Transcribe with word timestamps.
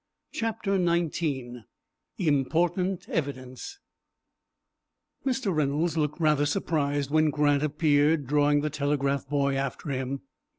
CHAPTER 0.31 0.83
XIX 0.83 1.57
IMPORTANT 2.17 3.07
EVIDENCE 3.07 3.77
Mr. 5.23 5.55
Reynolds 5.55 5.95
looked 5.95 6.19
rather 6.19 6.47
surprised 6.47 7.11
when 7.11 7.29
Grant 7.29 7.61
appeared, 7.61 8.25
drawing 8.25 8.61
the 8.61 8.71
telegraph 8.71 9.29
boy 9.29 9.53
after 9.53 9.89
him. 9.91 10.21